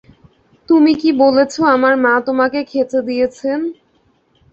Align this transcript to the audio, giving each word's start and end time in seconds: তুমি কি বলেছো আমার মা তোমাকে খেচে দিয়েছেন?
তুমি 0.69 0.91
কি 0.95 1.09
বলেছো 1.21 1.59
আমার 1.75 1.93
মা 1.97 2.13
তোমাকে 2.27 2.59
খেচে 2.63 2.99
দিয়েছেন? 3.07 3.59